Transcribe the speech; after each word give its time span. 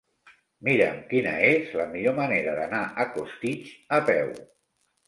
Mira'm 0.67 0.95
quina 1.11 1.35
és 1.49 1.77
la 1.81 1.87
millor 1.93 2.17
manera 2.23 2.59
d'anar 2.63 2.83
a 3.05 3.09
Costitx 3.19 3.79
a 4.01 4.03
peu. 4.11 4.39